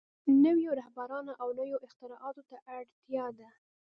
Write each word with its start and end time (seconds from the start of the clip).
نويو 0.43 0.71
رهبرانو 0.79 1.31
او 1.41 1.47
نويو 1.59 1.83
اختراعاتو 1.87 2.43
ته 2.49 2.57
اړتيا 2.77 3.25
ده. 3.39 3.49